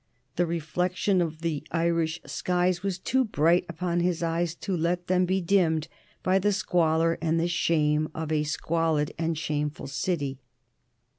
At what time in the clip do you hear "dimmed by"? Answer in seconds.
5.41-6.39